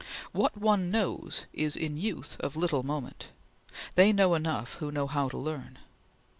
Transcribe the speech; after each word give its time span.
What 0.31 0.57
one 0.57 0.89
knows 0.89 1.45
is, 1.53 1.75
in 1.75 1.95
youth, 1.95 2.35
of 2.39 2.55
little 2.57 2.81
moment; 2.81 3.27
they 3.93 4.11
know 4.11 4.33
enough 4.33 4.77
who 4.77 4.91
know 4.91 5.05
how 5.05 5.29
to 5.29 5.37
learn. 5.37 5.77